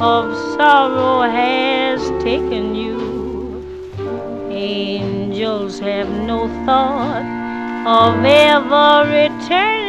[0.00, 3.62] of sorrow has taken you.
[4.50, 7.22] Angels have no thought
[7.86, 9.79] of ever returning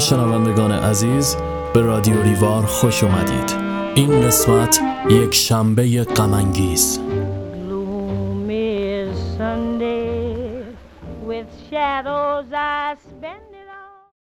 [0.00, 1.36] شنوندگان عزیز
[1.74, 3.56] به رادیو ریوار خوش اومدید
[3.94, 7.00] این قسمت یک شنبه all.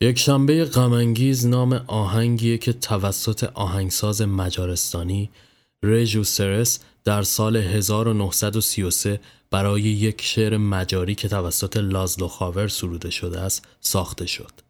[0.00, 5.30] یک شنبه غمانگیز نام آهنگیه که توسط آهنگساز مجارستانی
[5.82, 13.40] رژو سرس در سال 1933 برای یک شعر مجاری که توسط لازلو خاور سروده شده
[13.40, 14.67] است ساخته شد.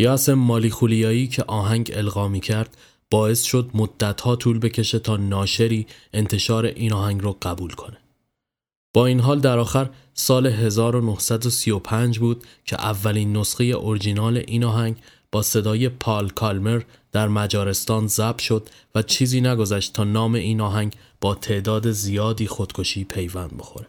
[0.00, 2.76] یاسم مالی خولیایی که آهنگ القا می کرد
[3.10, 7.96] باعث شد مدتها طول بکشه تا ناشری انتشار این آهنگ رو قبول کنه.
[8.94, 14.96] با این حال در آخر سال 1935 بود که اولین نسخه اورجینال این آهنگ
[15.32, 20.96] با صدای پال کالمر در مجارستان ضبط شد و چیزی نگذشت تا نام این آهنگ
[21.20, 23.86] با تعداد زیادی خودکشی پیوند بخوره.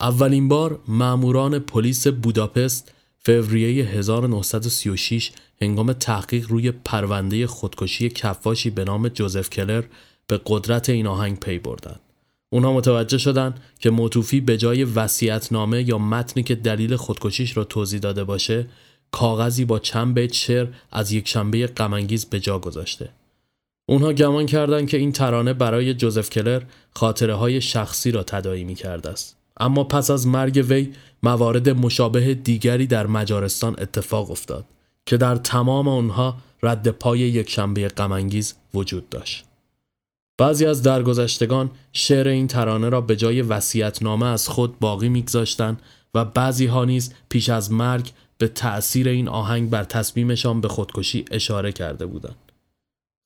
[0.00, 2.92] اولین بار ماموران پلیس بوداپست
[3.24, 9.84] فوریه 1936 هنگام تحقیق روی پرونده خودکشی کفاشی به نام جوزف کلر
[10.26, 12.00] به قدرت این آهنگ پی بردند.
[12.52, 14.86] اونها متوجه شدند که موتوفی به جای
[15.50, 18.66] نامه یا متنی که دلیل خودکشیش را توضیح داده باشه
[19.10, 23.08] کاغذی با چند بیت شعر از یک شنبه غمانگیز به جا گذاشته.
[23.86, 26.62] اونها گمان کردند که این ترانه برای جوزف کلر
[26.94, 29.41] خاطره های شخصی را تداعی می کرده است.
[29.62, 30.92] اما پس از مرگ وی
[31.22, 34.64] موارد مشابه دیگری در مجارستان اتفاق افتاد
[35.06, 39.44] که در تمام آنها رد پای یک شنبه غمانگیز وجود داشت.
[40.38, 43.44] بعضی از درگذشتگان شعر این ترانه را به جای
[44.00, 45.82] نامه از خود باقی میگذاشتند
[46.14, 51.24] و بعضی ها نیز پیش از مرگ به تأثیر این آهنگ بر تصمیمشان به خودکشی
[51.30, 52.52] اشاره کرده بودند.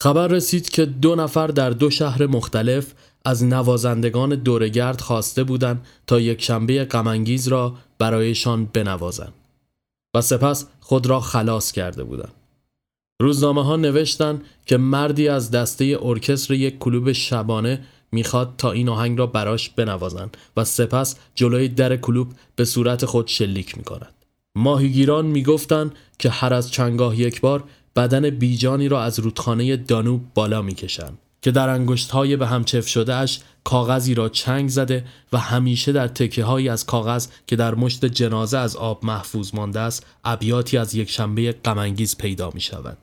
[0.03, 2.94] خبر رسید که دو نفر در دو شهر مختلف
[3.26, 9.32] از نوازندگان دورگرد خواسته بودند تا یک شنبه غمانگیز را برایشان بنوازند
[10.14, 12.32] و سپس خود را خلاص کرده بودند.
[13.20, 17.82] روزنامه ها نوشتن که مردی از دسته ارکستر یک کلوب شبانه
[18.12, 23.28] می‌خواد تا این آهنگ را براش بنوازن و سپس جلوی در کلوب به صورت خود
[23.28, 24.15] شلیک می‌کند.
[24.56, 27.65] ماهیگیران می‌گفتند که هر از چنگاه یک بار
[27.97, 32.88] بدن بیجانی را از رودخانه دانوب بالا می‌کشند که در انگشت های به هم چف
[32.88, 33.26] شده
[33.64, 38.58] کاغذی را چنگ زده و همیشه در تکه های از کاغذ که در مشت جنازه
[38.58, 42.98] از آب محفوظ مانده است ابیاتی از یک شنبه غمانگیز پیدا می شود.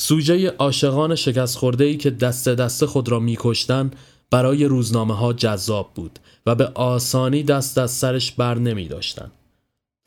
[0.00, 3.96] سوژه عاشقان شکست خورده ای که دست دست خود را میکشتند
[4.30, 9.30] برای روزنامه ها جذاب بود و به آسانی دست از سرش بر نمی داشتن.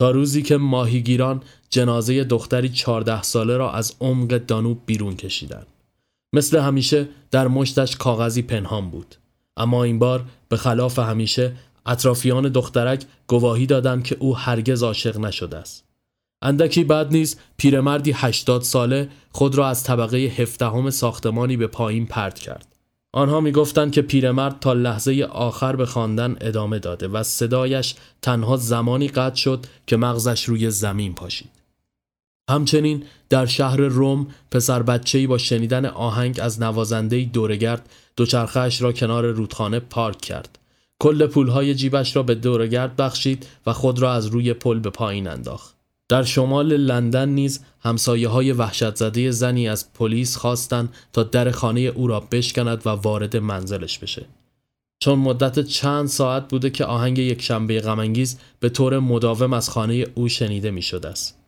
[0.00, 5.66] تا روزی که ماهیگیران جنازه دختری 14 ساله را از عمق دانوب بیرون کشیدند.
[6.32, 9.16] مثل همیشه در مشتش کاغذی پنهان بود.
[9.56, 11.52] اما این بار به خلاف همیشه
[11.86, 15.84] اطرافیان دخترک گواهی دادند که او هرگز عاشق نشده است.
[16.42, 22.38] اندکی بعد نیز پیرمردی هشتاد ساله خود را از طبقه هفدهم ساختمانی به پایین پرت
[22.38, 22.66] کرد.
[23.12, 29.08] آنها می‌گفتند که پیرمرد تا لحظه آخر به خواندن ادامه داده و صدایش تنها زمانی
[29.08, 31.61] قطع شد که مغزش روی زمین پاشید.
[32.52, 39.26] همچنین در شهر روم پسر بچه‌ای با شنیدن آهنگ از نوازنده دورگرد دوچرخهش را کنار
[39.26, 40.58] رودخانه پارک کرد.
[41.00, 45.26] کل پولهای جیبش را به دورگرد بخشید و خود را از روی پل به پایین
[45.26, 45.76] انداخت.
[46.08, 51.80] در شمال لندن نیز همسایه های وحشت زده زنی از پلیس خواستند تا در خانه
[51.80, 54.26] او را بشکند و وارد منزلش بشه.
[55.00, 60.06] چون مدت چند ساعت بوده که آهنگ یک شنبه غمانگیز به طور مداوم از خانه
[60.14, 61.41] او شنیده می شده است.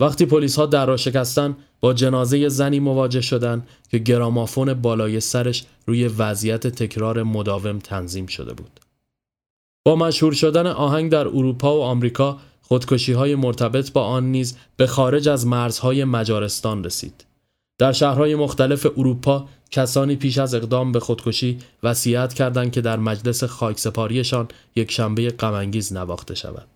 [0.00, 5.64] وقتی پلیس ها در را شکستن با جنازه زنی مواجه شدند که گرامافون بالای سرش
[5.86, 8.80] روی وضعیت تکرار مداوم تنظیم شده بود.
[9.84, 14.86] با مشهور شدن آهنگ در اروپا و آمریکا خودکشی های مرتبط با آن نیز به
[14.86, 17.24] خارج از مرزهای مجارستان رسید.
[17.78, 23.44] در شهرهای مختلف اروپا کسانی پیش از اقدام به خودکشی وصیت کردند که در مجلس
[23.44, 26.68] خاکسپاریشان یک شنبه غمانگیز نواخته شود.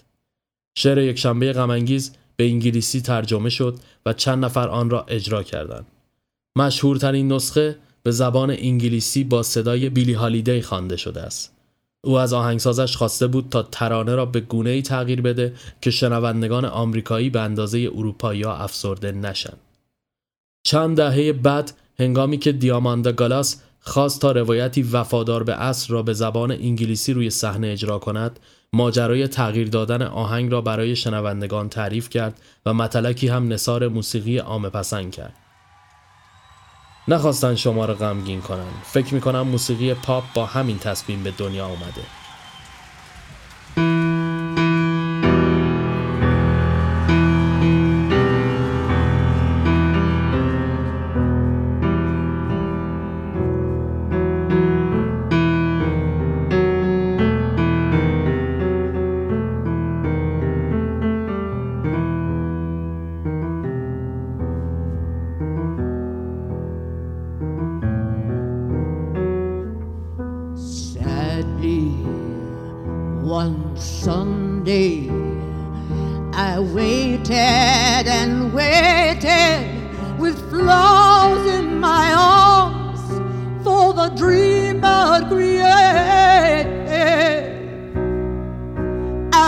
[0.78, 5.86] شعر یک شنبه غمانگیز به انگلیسی ترجمه شد و چند نفر آن را اجرا کردند.
[6.56, 11.52] مشهورترین نسخه به زبان انگلیسی با صدای بیلی هالیدی خوانده شده است.
[12.04, 16.64] او از آهنگسازش خواسته بود تا ترانه را به گونه ای تغییر بده که شنوندگان
[16.64, 19.56] آمریکایی به اندازه اروپایی افسرده نشن.
[20.62, 26.12] چند دهه بعد هنگامی که دیاماندا گالاس خواست تا روایتی وفادار به اصل را به
[26.12, 28.40] زبان انگلیسی روی صحنه اجرا کند
[28.74, 34.69] ماجرای تغییر دادن آهنگ را برای شنوندگان تعریف کرد و مطلکی هم نصار موسیقی عام
[34.69, 35.36] پسند کرد.
[37.08, 42.21] نخواستن شما را غمگین کنن فکر می‌کنم موسیقی پاپ با همین تصمیم به دنیا آمده.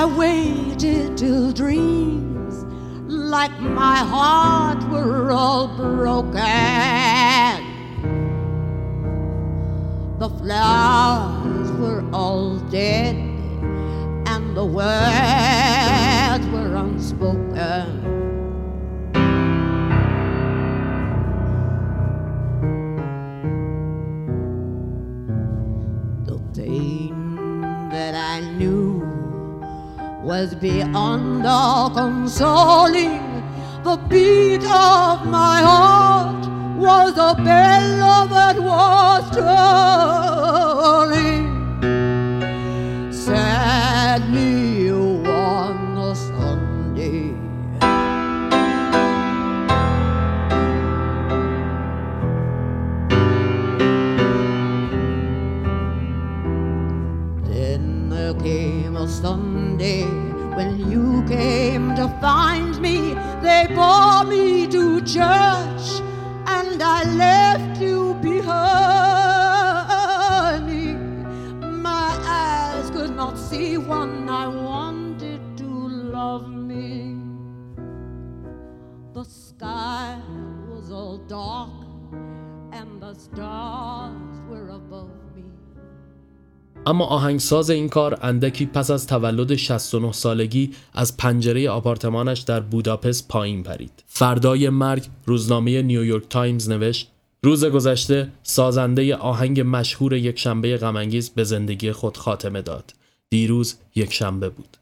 [0.04, 2.62] I waited till dreams
[3.08, 6.42] like my heart were all broken.
[10.18, 17.93] The flowers were all dead and the words were unspoken.
[30.34, 33.20] was beyond all consoling.
[33.84, 36.42] The beat of my heart
[36.76, 41.33] was a bell that was tolling.
[58.14, 60.04] There came a Sunday
[60.54, 63.14] when you came to find me.
[63.42, 66.00] They bore me to church
[66.46, 68.54] and I left you behind
[70.68, 70.94] me.
[71.66, 77.16] My eyes could not see one I wanted to love me.
[79.12, 80.22] The sky
[80.70, 81.72] was all dark
[82.70, 85.23] and the stars were above.
[86.86, 93.28] اما آهنگساز این کار اندکی پس از تولد 69 سالگی از پنجره آپارتمانش در بوداپست
[93.28, 94.04] پایین پرید.
[94.06, 97.10] فردای مرگ روزنامه نیویورک تایمز نوشت
[97.42, 102.94] روز گذشته سازنده آهنگ مشهور یک شنبه غمانگیز به زندگی خود خاتمه داد.
[103.30, 104.76] دیروز یک شنبه بود.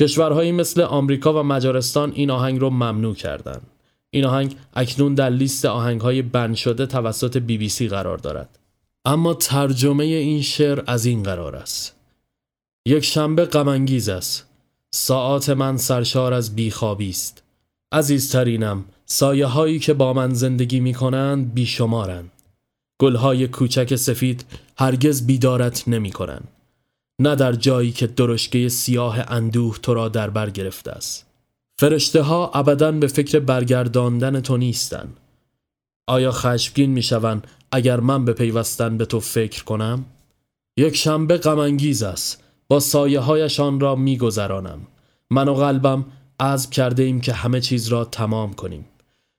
[0.00, 3.66] کشورهایی مثل آمریکا و مجارستان این آهنگ رو ممنوع کردند.
[4.10, 8.58] این آهنگ اکنون در لیست آهنگهای ban شده توسط بی بی سی قرار دارد.
[9.04, 11.96] اما ترجمه این شعر از این قرار است.
[12.86, 14.46] یک شنبه غمانگیز است.
[14.90, 17.42] ساعات من سرشار از بیخوابی است.
[17.92, 22.30] عزیزترینم سایه هایی که با من زندگی می کنند بیشمارند.
[23.00, 24.44] گلهای کوچک سفید
[24.78, 26.48] هرگز بیدارت نمی کنند
[27.18, 31.26] نه در جایی که درشگه سیاه اندوه تو را در بر گرفته است.
[31.78, 35.16] فرشته ها ابدا به فکر برگرداندن تو نیستند.
[36.06, 40.04] آیا خشمگین می شوند اگر من به پیوستن به تو فکر کنم؟
[40.76, 44.80] یک شنبه غمانگیز است با سایه هایشان را می گذرانم.
[45.30, 46.04] من و قلبم
[46.40, 48.86] عزم کرده ایم که همه چیز را تمام کنیم.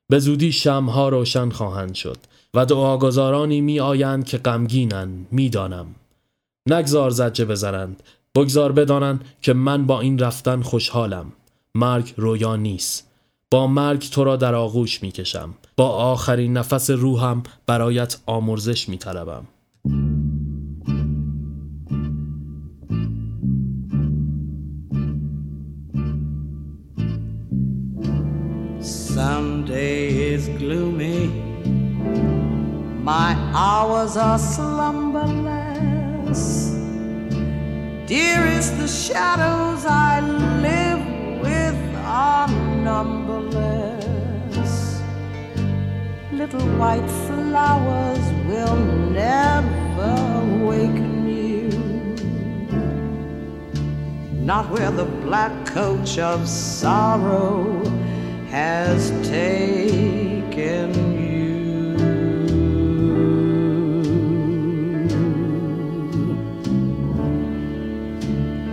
[0.09, 2.17] به زودی شمها روشن خواهند شد
[2.53, 5.95] و دعاگزارانی می آیند که غمگینند می‌دانم.
[6.69, 8.03] نگذار زجه بزنند.
[8.35, 11.31] بگذار بدانند که من با این رفتن خوشحالم.
[11.75, 13.11] مرگ رویا نیست.
[13.55, 18.97] با مرگ تو را در آغوش می کشم با آخرین نفس روحم برایت آمرزش می
[18.97, 19.47] طلبم.
[29.15, 31.21] Some day is gloomy,
[33.11, 33.31] my
[33.63, 36.43] hours are slumberless.
[38.11, 40.13] Dearest, the shadows I
[40.67, 41.01] live
[41.45, 42.47] with are
[42.87, 43.24] numberless.
[46.45, 48.75] Little white flowers will
[49.09, 51.69] never awaken you.
[54.45, 57.83] Not where the black coach of sorrow
[58.49, 61.95] has taken you.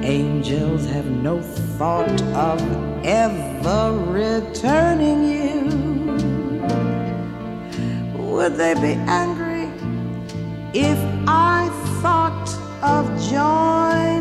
[0.03, 1.41] Angels have no
[1.79, 2.61] thought of
[3.07, 5.72] ever returning you.
[8.43, 9.71] Would they be angry
[10.75, 11.71] if I
[12.03, 12.49] thought
[12.83, 14.12] of joining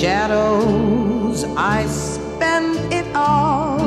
[0.00, 1.38] shadows
[1.76, 3.78] I spend it all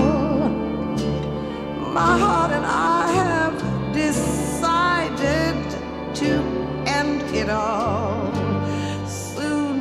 [2.00, 2.66] my heart and
[3.00, 3.56] I have
[4.04, 5.58] decided
[6.22, 6.30] to
[7.00, 8.30] end it all
[9.08, 9.76] soon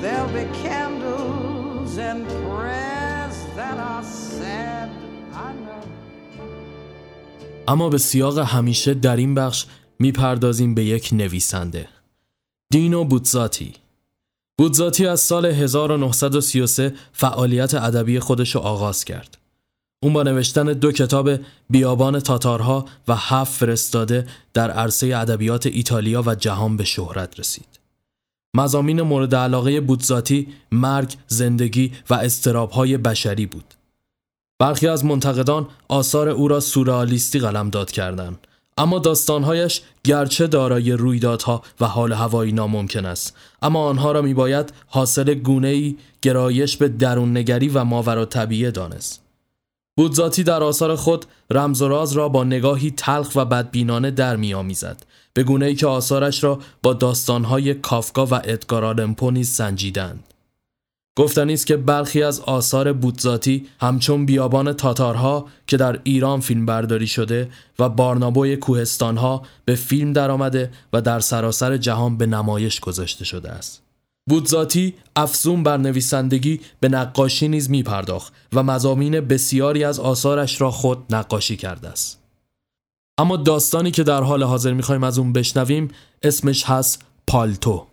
[0.00, 4.88] there'll be candles and prayers that are said
[5.46, 5.82] I know
[7.68, 9.66] اما به سیاق همیشه در این بخش
[9.98, 11.88] می‌پردازیم به یک نویسنده
[12.70, 13.74] دینو بودزاتی
[14.58, 19.38] بودزاتی از سال 1933 فعالیت ادبی خودش رو آغاز کرد.
[20.02, 21.30] اون با نوشتن دو کتاب
[21.70, 27.80] بیابان تاتارها و هفت فرستاده در عرصه ادبیات ایتالیا و جهان به شهرت رسید.
[28.56, 33.74] مزامین مورد علاقه بودزاتی مرگ، زندگی و استرابهای بشری بود.
[34.58, 38.46] برخی از منتقدان آثار او را سورئالیستی قلمداد کردند
[38.78, 43.36] اما داستانهایش گرچه دارای رویدادها و حال هوایی ناممکن است.
[43.62, 49.22] اما آنها را میباید حاصل گونه‌ای گرایش به درون نگری و ماورا طبیعه دانست.
[49.98, 55.06] بودزاتی در آثار خود رمز و راز را با نگاهی تلخ و بدبینانه در میآمیزد.
[55.34, 60.24] به گونه‌ای که آثارش را با داستانهای کافکا و ادگار سنجیدند.
[61.16, 67.06] گفتنی است که برخی از آثار بودزاتی همچون بیابان تاتارها که در ایران فیلم برداری
[67.06, 73.50] شده و بارنابوی کوهستانها به فیلم درآمده و در سراسر جهان به نمایش گذاشته شده
[73.50, 73.82] است.
[74.28, 80.70] بودزاتی افزون بر نویسندگی به نقاشی نیز می پرداخت و مزامین بسیاری از آثارش را
[80.70, 82.22] خود نقاشی کرده است.
[83.18, 85.88] اما داستانی که در حال حاضر می‌خوایم از اون بشنویم
[86.22, 87.86] اسمش هست پالتو.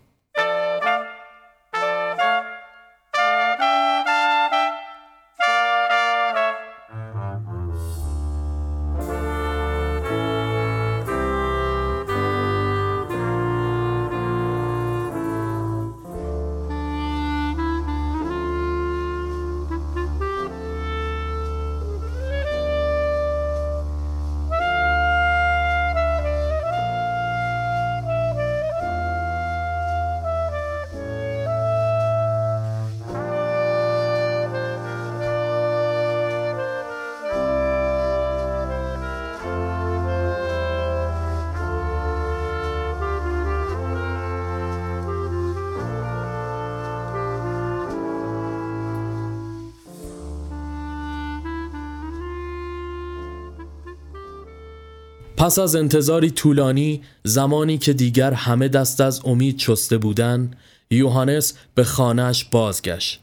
[55.43, 60.55] پس از انتظاری طولانی زمانی که دیگر همه دست از امید چسته بودند
[60.91, 63.21] یوهانس به خانهش بازگشت.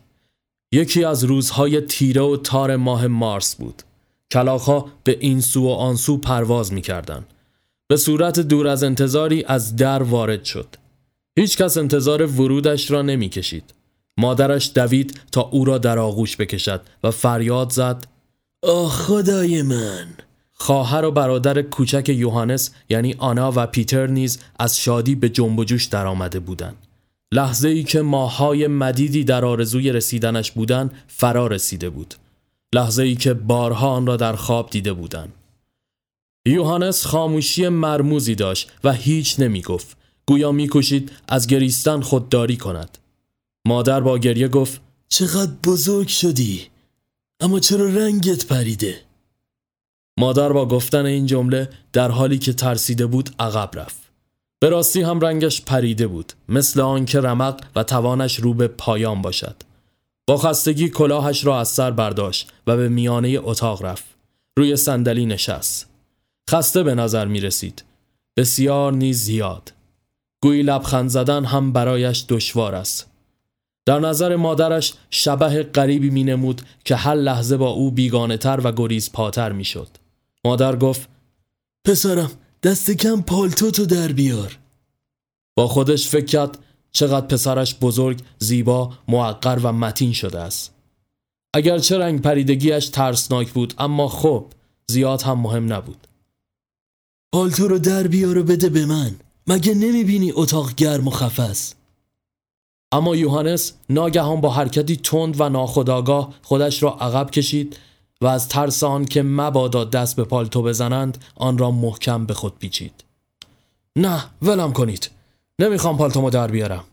[0.73, 3.83] یکی از روزهای تیره و تار ماه مارس بود.
[4.31, 7.25] کلاخها به این سو و آن سو پرواز می کردن.
[7.89, 10.69] به صورت دور از انتظاری از در وارد شد.
[11.39, 13.75] هیچ کس انتظار ورودش را نمی کشید
[14.17, 18.07] مادرش دوید تا او را در آغوش بکشد و فریاد زد
[18.63, 20.07] آه خدای من!
[20.61, 25.65] خواهر و برادر کوچک یوهانس یعنی آنا و پیتر نیز از شادی به جنب و
[25.65, 26.77] جوش درآمده بودند.
[27.33, 32.15] لحظه ای که ماهای مدیدی در آرزوی رسیدنش بودند فرا رسیده بود.
[32.75, 35.33] لحظه ای که بارها آن را در خواب دیده بودند.
[36.47, 39.97] یوهانس خاموشی مرموزی داشت و هیچ نمی گفت.
[40.27, 42.99] گویا میکوشید از گریستن خودداری کند.
[43.67, 46.67] مادر با گریه گفت چقدر بزرگ شدی
[47.41, 49.10] اما چرا رنگت پریده؟
[50.21, 54.01] مادر با گفتن این جمله در حالی که ترسیده بود عقب رفت.
[54.61, 59.57] به راستی هم رنگش پریده بود مثل آنکه رمق و توانش رو به پایان باشد.
[60.27, 64.05] با خستگی کلاهش را از سر برداشت و به میانه اتاق رفت.
[64.57, 65.89] روی صندلی نشست.
[66.51, 67.85] خسته به نظر می رسید.
[68.37, 69.73] بسیار نیز زیاد
[70.43, 73.11] گویی لبخند زدن هم برایش دشوار است
[73.87, 78.73] در نظر مادرش شبه غریبی می نمود که هر لحظه با او بیگانه تر و
[78.73, 79.89] گریز پاتر می شد.
[80.47, 81.09] مادر گفت
[81.87, 82.31] پسرم
[82.63, 84.59] دست کم پالتو تو در بیار
[85.57, 86.59] با خودش فکر کرد
[86.93, 90.75] چقدر پسرش بزرگ، زیبا، معقر و متین شده است.
[91.55, 94.47] اگرچه رنگ پریدگیش ترسناک بود اما خب
[94.91, 96.07] زیاد هم مهم نبود.
[97.35, 99.17] پالتو رو در بیار و بده به من.
[99.47, 101.53] مگه نمی بینی اتاق گرم و خفه
[102.93, 107.77] اما یوهانس ناگهان با حرکتی تند و ناخداگاه خودش را عقب کشید
[108.21, 112.59] و از ترس آن که مبادا دست به پالتو بزنند آن را محکم به خود
[112.59, 113.05] پیچید.
[113.97, 115.11] نه ولم کنید
[115.59, 116.85] نمی‌خوام پالتومو در بیارم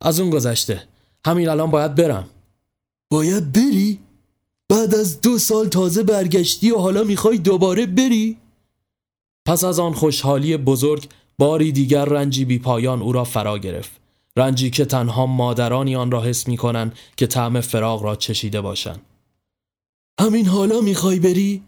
[0.00, 0.82] از اون گذشته
[1.26, 2.28] همین الان باید برم
[3.10, 4.00] باید بری؟
[4.68, 8.36] بعد از دو سال تازه برگشتی و حالا می‌خوای دوباره بری؟
[9.46, 11.08] پس از آن خوشحالی بزرگ
[11.38, 13.90] باری دیگر رنجی بی پایان او را فرا گرفت
[14.36, 19.00] رنجی که تنها مادرانی آن را حس می‌کنند که طعم فراغ را چشیده باشند
[20.20, 21.62] همین حالا می‌خوای بری؟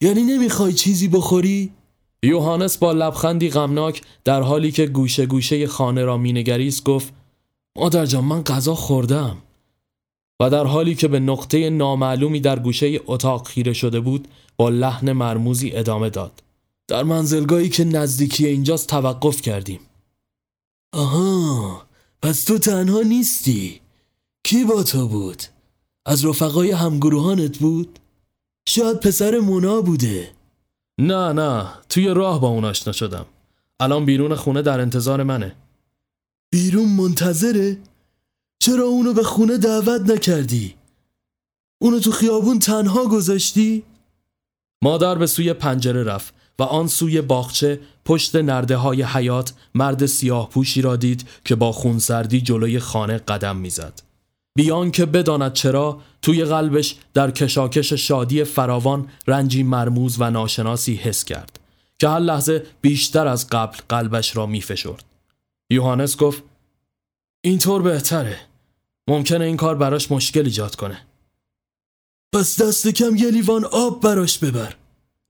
[0.00, 1.72] یعنی نمی‌خوای چیزی بخوری؟
[2.22, 7.12] یوهانس با لبخندی غمناک در حالی که گوشه گوشه خانه را مینگریست گفت
[7.76, 9.36] مادر جان من غذا خوردم
[10.40, 15.12] و در حالی که به نقطه نامعلومی در گوشه اتاق خیره شده بود با لحن
[15.12, 16.42] مرموزی ادامه داد
[16.88, 19.80] در منزلگاهی که نزدیکی اینجاست توقف کردیم
[20.92, 21.82] آها
[22.22, 23.80] پس تو تنها نیستی
[24.44, 25.42] کی با تو بود؟
[26.08, 27.98] از رفقای همگروهانت بود؟
[28.68, 30.30] شاید پسر مونا بوده
[30.98, 33.26] نه نه توی راه با اون آشنا شدم
[33.80, 35.56] الان بیرون خونه در انتظار منه
[36.52, 37.78] بیرون منتظره؟
[38.58, 40.74] چرا اونو به خونه دعوت نکردی؟
[41.78, 43.82] اونو تو خیابون تنها گذاشتی؟
[44.82, 50.48] مادر به سوی پنجره رفت و آن سوی باغچه پشت نرده های حیات مرد سیاه
[50.50, 54.02] پوشی را دید که با خونسردی جلوی خانه قدم می‌زد.
[54.56, 61.24] بیان که بداند چرا توی قلبش در کشاکش شادی فراوان رنجی مرموز و ناشناسی حس
[61.24, 61.60] کرد
[61.98, 65.04] که هر لحظه بیشتر از قبل قلبش را میفشرد.
[65.70, 66.42] یوهانس گفت
[67.44, 68.40] اینطور بهتره.
[69.08, 71.06] ممکنه این کار براش مشکل ایجاد کنه.
[72.32, 74.76] پس دست کم یه لیوان آب براش ببر.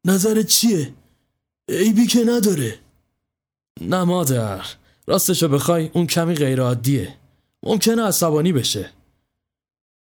[0.05, 0.95] نظرت چیه؟
[1.69, 2.79] عیبی که نداره.
[3.81, 4.67] نه مادر.
[5.07, 7.15] راستشو بخوای اون کمی غیر عادیه.
[7.63, 8.96] ممکنه عصبانی بشه.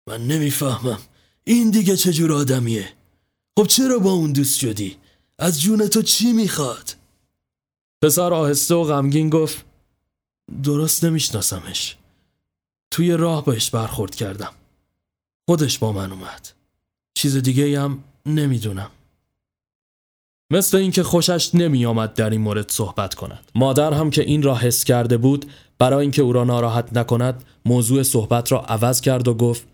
[0.08, 0.98] من نمی‌فهمم.
[1.44, 2.92] این دیگه چجور آدمیه؟
[3.58, 4.96] خب چرا با اون دوست شدی؟
[5.38, 6.96] از جون تو چی می‌خواد؟
[8.02, 9.64] پسر آهسته و غمگین گفت
[10.62, 11.96] درست نمیشناسمش.
[12.90, 14.52] توی راه بهش برخورد کردم.
[15.48, 16.48] خودش با من اومد.
[17.14, 18.90] چیز دیگه هم نمی‌دونم.
[20.52, 23.50] مثل اینکه خوشش نمیآمد در این مورد صحبت کند.
[23.54, 28.02] مادر هم که این را حس کرده بود برای اینکه او را ناراحت نکند موضوع
[28.02, 29.71] صحبت را عوض کرد و گفت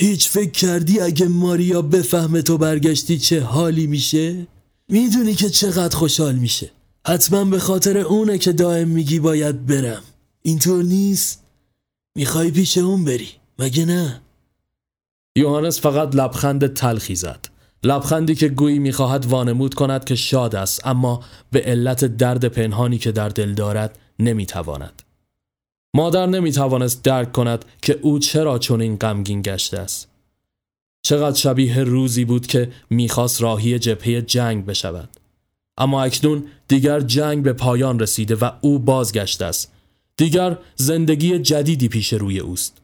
[0.00, 4.46] هیچ فکر کردی اگه ماریا بفهمه تو برگشتی چه حالی میشه؟
[4.88, 6.70] می‌دونی که چقدر خوشحال میشه
[7.06, 10.02] حتما به خاطر اونه که دائم میگی باید برم
[10.42, 11.42] اینطور نیست؟
[12.16, 13.28] می‌خوای پیش اون بری
[13.58, 14.20] مگه نه؟
[15.36, 17.48] یوهانس فقط لبخند تلخی زد
[17.84, 23.12] لبخندی که گویی می‌خواهد وانمود کند که شاد است اما به علت درد پنهانی که
[23.12, 25.02] در دل دارد نمی‌تواند
[25.96, 30.08] مادر نمی توانست درک کند که او چرا چون این غمگین گشته است.
[31.02, 35.08] چقدر شبیه روزی بود که می‌خواست راهی جبهه جنگ بشود.
[35.78, 39.72] اما اکنون دیگر جنگ به پایان رسیده و او بازگشته است.
[40.16, 42.78] دیگر زندگی جدیدی پیش روی اوست.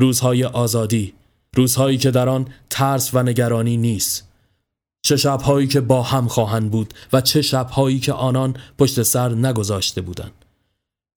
[0.00, 1.14] روزهای آزادی،
[1.56, 4.28] روزهایی که در آن ترس و نگرانی نیست.
[5.02, 10.00] چه شبهایی که با هم خواهند بود و چه شبهایی که آنان پشت سر نگذاشته
[10.00, 10.37] بودند.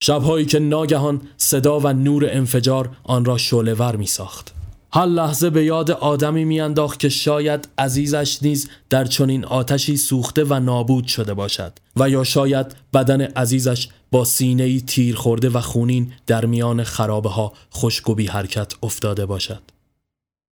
[0.03, 4.53] شبهایی که ناگهان صدا و نور انفجار آن را شعلهور می ساخت.
[4.93, 10.59] هر لحظه به یاد آدمی میانداخت که شاید عزیزش نیز در چنین آتشی سوخته و
[10.59, 16.45] نابود شده باشد و یا شاید بدن عزیزش با سینه تیر خورده و خونین در
[16.45, 19.61] میان خرابه ها خشک حرکت افتاده باشد.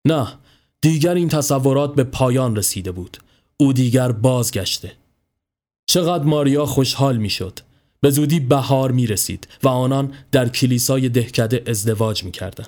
[0.07, 0.27] نه،
[0.81, 3.17] دیگر این تصورات به پایان رسیده بود.
[3.57, 4.91] او دیگر بازگشته.
[5.85, 7.59] چقدر ماریا خوشحال می‌شد
[8.05, 12.65] به زودی بهار می رسید و آنان در کلیسای دهکده ازدواج می کردن.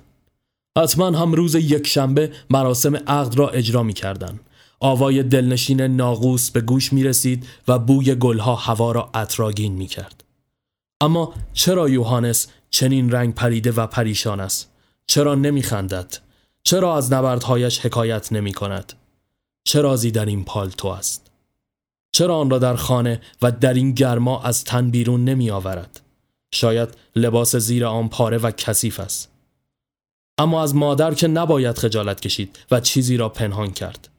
[0.77, 4.39] حتما هم روز یک شنبه مراسم عقد را اجرا می کردن.
[4.79, 10.23] آوای دلنشین ناقوس به گوش می رسید و بوی گلها هوا را اطراگین می کرد.
[11.01, 14.71] اما چرا یوهانس چنین رنگ پریده و پریشان است؟
[15.07, 16.17] چرا نمی خندد؟
[16.63, 18.93] چرا از نبردهایش حکایت نمی کند؟
[19.63, 21.26] چه رازی در این پالتو است؟
[22.11, 26.01] چرا آن را در خانه و در این گرما از تن بیرون نمی آورد؟
[26.53, 29.31] شاید لباس زیر آن پاره و کثیف است.
[30.37, 34.09] اما از مادر که نباید خجالت کشید و چیزی را پنهان کرد.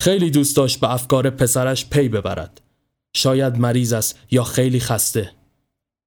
[0.00, 2.60] خیلی دوست داشت به افکار پسرش پی ببرد.
[3.16, 5.32] شاید مریض است یا خیلی خسته.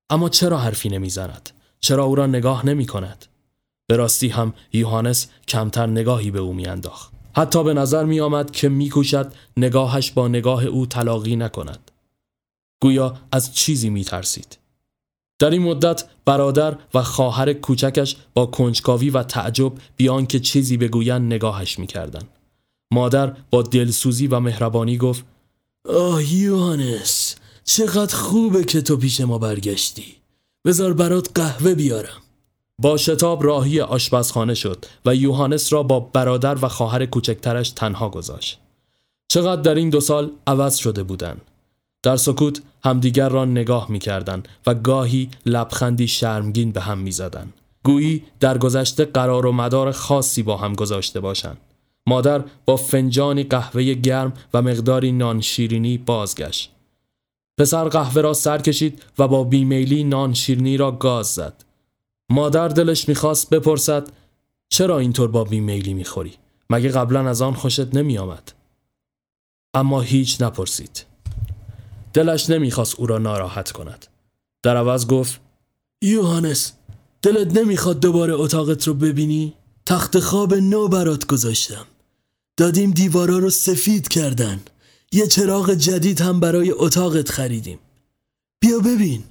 [0.09, 3.25] اما چرا حرفی نمی‌زند؟ چرا او را نگاه نمی کند؟
[3.87, 7.18] به راستی هم یوهانس کمتر نگاهی به او میانداخت.
[7.35, 11.91] حتی به نظر می آمد که میکوشد نگاهش با نگاه او تلاقی نکند.
[12.81, 14.57] گویا از چیزی می ترسید.
[15.39, 21.33] در این مدت برادر و خواهر کوچکش با کنجکاوی و تعجب بیان که چیزی بگویند
[21.33, 22.29] نگاهش می‌کردند.
[22.93, 25.25] مادر با دلسوزی و مهربانی گفت
[25.89, 30.15] آه یوهانس چقدر خوبه که تو پیش ما برگشتی
[30.65, 32.21] بذار برات قهوه بیارم
[32.79, 38.59] با شتاب راهی آشپزخانه شد و یوهانس را با برادر و خواهر کوچکترش تنها گذاشت
[39.27, 41.41] چقدر در این دو سال عوض شده بودند
[42.03, 47.53] در سکوت همدیگر را نگاه می کردن و گاهی لبخندی شرمگین به هم می زدن.
[47.83, 51.57] گویی در گذشته قرار و مدار خاصی با هم گذاشته باشند.
[52.07, 56.71] مادر با فنجانی قهوه گرم و مقداری نان شیرینی بازگشت.
[57.57, 61.53] پسر قهوه را سر کشید و با بیمیلی نان شیرینی را گاز زد.
[62.29, 64.07] مادر دلش می‌خواست بپرسد
[64.69, 66.33] چرا اینطور با بیمیلی می‌خوری؟
[66.69, 68.51] مگه قبلا از آن خوشت نمی آمد؟
[69.73, 71.05] اما هیچ نپرسید.
[72.13, 74.07] دلش نمی‌خواست او را ناراحت کند.
[74.63, 75.41] در عوض گفت
[76.01, 76.73] یوهانس
[77.21, 79.53] دلت نمی‌خواد دوباره اتاقت رو ببینی؟
[79.85, 81.85] تخت خواب نو برات گذاشتم.
[82.57, 84.61] دادیم دیوارا رو سفید کردن.
[85.11, 87.79] یه چراغ جدید هم برای اتاقت خریدیم.
[88.61, 89.23] بیا ببین.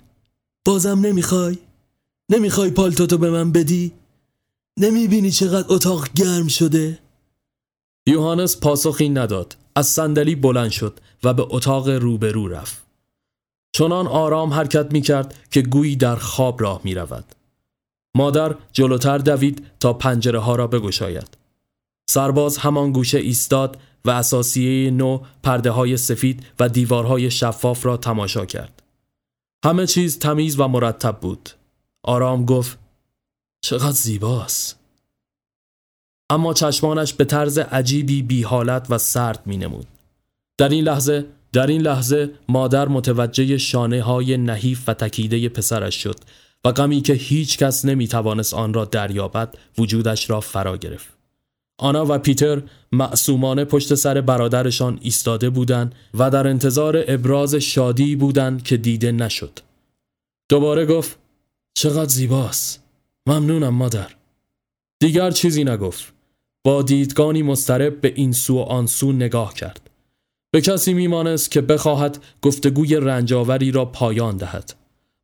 [0.64, 1.58] بازم نمی‌خوای؟
[2.30, 3.92] نمی‌خوای پالتوتو به من بدی؟
[4.78, 6.98] نمی‌بینی چقدر اتاق گرم شده؟
[8.06, 9.56] یوهانس پاسخی نداد.
[9.74, 12.86] از صندلی بلند شد و به اتاق روبرو رفت.
[13.72, 17.24] چنان آرام حرکت می کرد که گویی در خواب راه می رود.
[18.16, 21.38] مادر جلوتر دوید تا پنجره ها را بگشاید.
[22.10, 28.46] سرباز همان گوشه ایستاد و اساسیه نو پرده های سفید و دیوارهای شفاف را تماشا
[28.46, 28.82] کرد.
[29.64, 31.50] همه چیز تمیز و مرتب بود.
[32.02, 32.78] آرام گفت
[33.60, 34.78] چقدر زیباست.
[36.30, 39.86] اما چشمانش به طرز عجیبی بی حالت و سرد می نمود.
[40.58, 46.16] در این لحظه در این لحظه مادر متوجه شانه های نحیف و تکیده پسرش شد
[46.64, 51.18] و غمی که هیچ کس نمی توانست آن را دریابد وجودش را فرا گرفت.
[51.78, 58.62] آنا و پیتر معصومانه پشت سر برادرشان ایستاده بودند و در انتظار ابراز شادی بودند
[58.62, 59.60] که دیده نشد.
[60.48, 61.18] دوباره گفت
[61.80, 62.82] چقدر زیباست.
[63.26, 64.10] ممنونم مادر.
[65.00, 66.12] دیگر چیزی نگفت.
[66.64, 69.90] با دیدگانی مسترب به این سو و آن سو نگاه کرد.
[70.50, 74.74] به کسی میمانست که بخواهد گفتگوی رنجاوری را پایان دهد.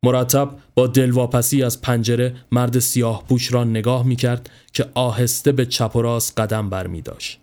[0.05, 5.67] مرتب با دلواپسی از پنجره مرد سیاه پوش را نگاه می کرد که آهسته به
[5.67, 7.41] چپ و راست قدم بر می داشت.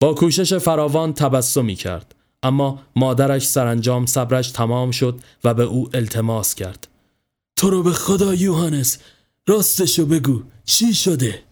[0.00, 6.54] با کوشش فراوان تبسمی کرد اما مادرش سرانجام صبرش تمام شد و به او التماس
[6.54, 6.88] کرد.
[7.56, 8.98] تو رو به خدا یوهانس
[9.46, 11.42] راستشو بگو چی شده؟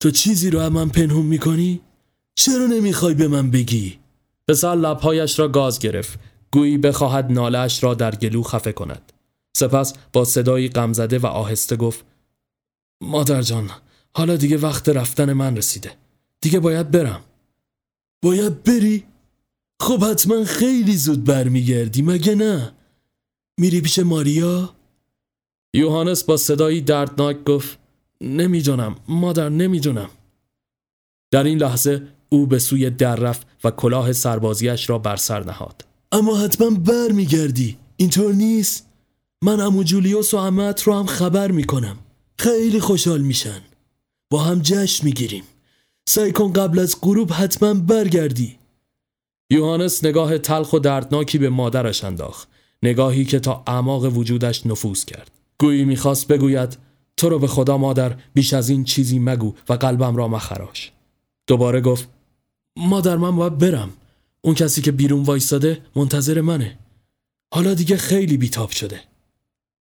[0.00, 1.80] تو چیزی رو من پنهون می‌کنی؟
[2.34, 3.98] چرا نمی‌خوای به من بگی؟
[4.48, 6.18] پسر لبهایش را گاز گرفت
[6.52, 9.12] گویی بخواهد نالش را در گلو خفه کند
[9.56, 12.04] سپس با صدایی غمزده و آهسته گفت
[13.00, 13.70] مادر جان
[14.14, 15.96] حالا دیگه وقت رفتن من رسیده
[16.40, 17.20] دیگه باید برم
[18.22, 19.04] باید بری؟
[19.80, 22.72] خب حتما خیلی زود برمیگردی مگه نه؟
[23.60, 24.74] میری پیش ماریا؟
[25.76, 27.78] یوهانس با صدایی دردناک گفت
[28.20, 30.10] نمی‌دونم مادر نمی‌دونم
[31.30, 35.84] در این لحظه او به سوی در رفت و کلاه سربازیش را بر سر نهاد.
[36.12, 38.88] اما حتما بر میگردی اینطور نیست؟
[39.42, 41.98] من امو جولیوس و امت رو هم خبر می‌کنم.
[42.38, 43.60] خیلی خوشحال میشن.
[44.30, 45.44] با هم جشن می‌گیریم.
[46.08, 48.58] سعی کن قبل از غروب حتما برگردی.
[49.50, 52.48] یوهانس نگاه تلخ و دردناکی به مادرش انداخت.
[52.82, 55.30] نگاهی که تا اعماق وجودش نفوذ کرد.
[55.58, 56.78] گویی می‌خواست بگوید
[57.16, 60.92] تو رو به خدا مادر بیش از این چیزی مگو و قلبم را مخراش.
[61.46, 62.08] دوباره گفت
[62.76, 63.90] مادر من باید برم.
[64.40, 66.78] اون کسی که بیرون وایستاده منتظر منه.
[67.54, 69.00] حالا دیگه خیلی بیتاب شده.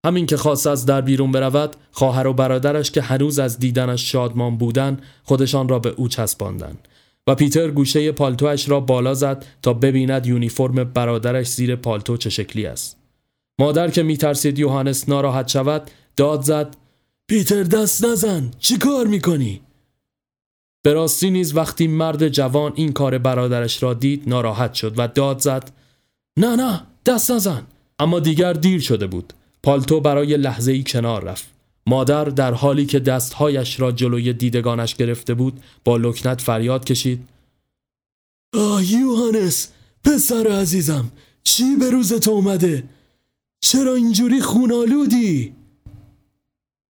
[0.05, 4.57] همین که خواست از در بیرون برود خواهر و برادرش که هنوز از دیدنش شادمان
[4.57, 6.77] بودن خودشان را به او چسباندن.
[7.27, 12.65] و پیتر گوشه پالتوش را بالا زد تا ببیند یونیفرم برادرش زیر پالتو چه شکلی
[12.65, 13.02] است.
[13.59, 16.77] مادر که میترسید یوهانس ناراحت شود داد زد
[17.27, 19.61] پیتر دست نزن چی کار می‌کنی؟
[20.83, 25.39] به راستی نیز وقتی مرد جوان این کار برادرش را دید ناراحت شد و داد
[25.39, 25.71] زد
[26.37, 27.63] نه نه دست نزن
[27.99, 31.47] اما دیگر دیر شده بود پالتو برای لحظه ای کنار رفت
[31.87, 37.27] مادر در حالی که دستهایش را جلوی دیدگانش گرفته بود با لکنت فریاد کشید
[38.53, 39.67] آه یوهانس
[40.03, 41.11] پسر عزیزم
[41.43, 42.83] چی به روزت اومده؟
[43.63, 45.55] چرا اینجوری خونالودی؟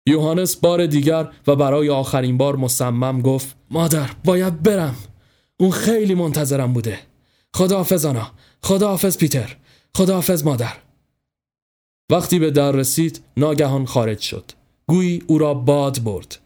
[0.07, 4.95] یوهانس بار دیگر و برای آخرین بار مصمم گفت مادر باید برم.
[5.57, 6.99] اون خیلی منتظرم بوده.
[7.55, 8.31] خداحافظ آنا.
[8.63, 9.57] خداحافظ پیتر.
[9.95, 10.73] خداحافظ مادر.
[12.11, 14.51] وقتی به در رسید ناگهان خارج شد.
[14.87, 16.39] گویی او را باد برد.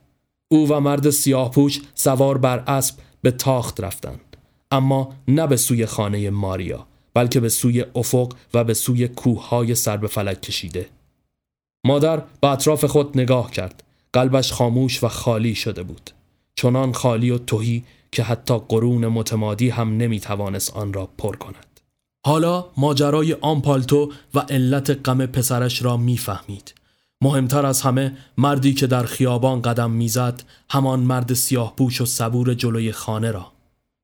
[0.52, 4.38] او و مرد سیاه پوش سوار بر اسب به تاخت رفتند.
[4.72, 6.88] اما نه به سوی خانه ماریا.
[7.14, 10.90] بلکه به سوی افق و به سوی کوههای سر به فلک کشیده.
[11.86, 13.84] مادر به اطراف خود نگاه کرد.
[14.14, 16.12] قلبش خاموش و خالی شده بود.
[16.56, 21.80] چنان خالی و توهی که حتی قرون متمادی هم نمی توانست آن را پر کند.
[22.26, 26.74] حالا ماجرای آن پالتو و علت غم پسرش را می‌فهمید.
[27.22, 32.54] مهمتر از همه مردی که در خیابان قدم می‌زد همان مرد سیاه پوش و صبور
[32.54, 33.52] جلوی خانه را.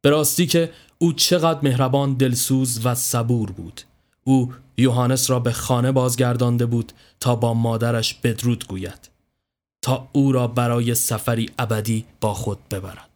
[0.02, 3.82] به راستی که او چقدر مهربان دلسوز و صبور بود.
[4.24, 9.10] او یوهانس را به خانه بازگردانده بود تا با مادرش بدرود گوید.
[9.82, 13.07] تا او را برای سفری ابدی با خود ببرد.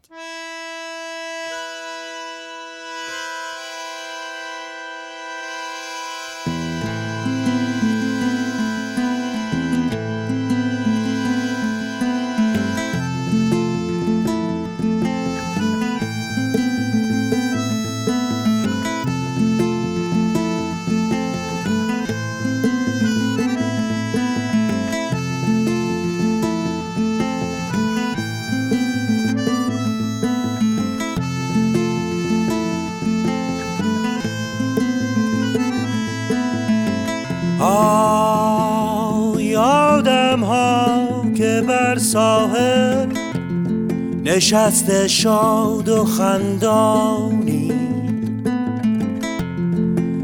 [44.36, 47.72] نشسته شاد و خندانی.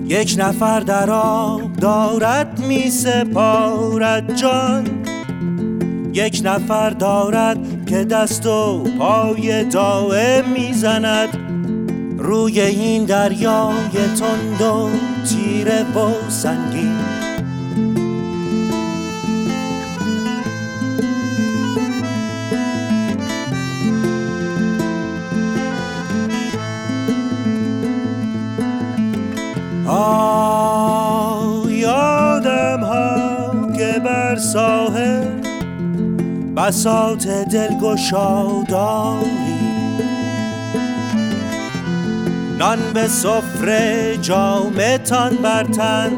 [0.08, 4.88] یک نفر در آب دارد می سپارد جان.
[6.14, 11.30] یک نفر دارد که دست و پای دائم می‌زند
[12.18, 13.76] روی این دریای
[14.20, 14.90] تند و
[15.26, 17.17] تیره و سنگین.
[36.68, 39.28] بسات دلگشاداری.
[42.60, 46.12] نان به سفره جامتان برتن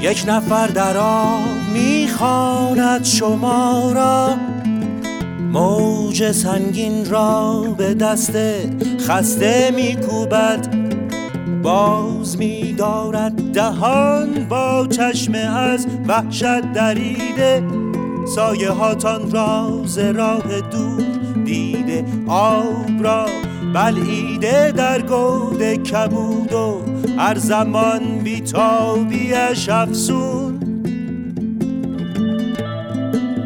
[0.00, 1.40] یک نفر در آب
[1.72, 4.34] می‌خواند شما را.
[5.52, 8.32] موج سنگین را به دست
[9.08, 10.74] خسته میکوبد.
[11.62, 17.83] باز می دارد دهان با چشم از وحشت دریده.
[18.26, 21.02] سایه هاتان راز راه دور
[21.44, 23.26] دیده آب را
[23.74, 26.82] بلعیده در گود کبود و
[27.18, 30.58] هر زمان بیتابیش افسون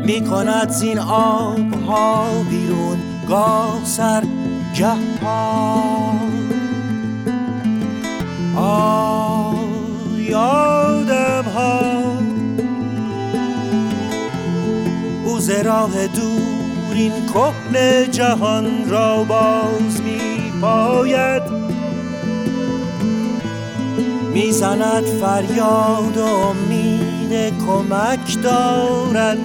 [0.06, 4.22] می کند زین آب ها بیرون گاه سر
[4.74, 4.94] گه
[10.28, 10.87] یادم
[15.50, 21.42] او راه دور این کهن جهان را باز می پاید
[24.34, 29.38] می‌زند فریاد و امید کمک دارد.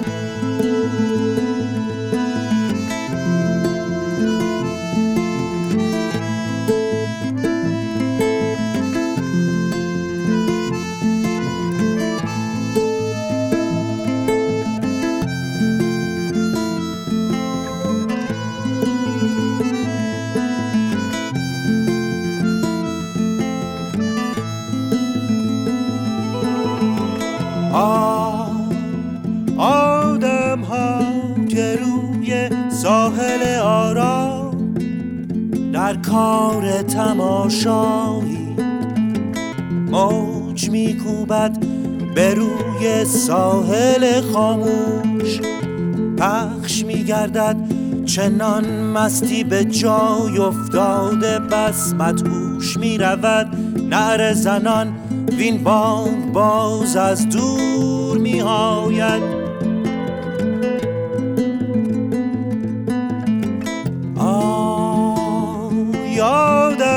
[36.14, 38.56] کار تماشایی.
[39.90, 41.58] موج میکوبد
[42.14, 45.40] به روی ساحل خاموش.
[46.18, 47.56] پخش میگردد
[48.04, 53.56] چنان مستی به جای افتاده بس مدهوش می رود
[53.88, 54.94] نعر زنان
[55.38, 59.22] وین بانگ باز از دور می آید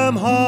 [0.08, 0.46] am home.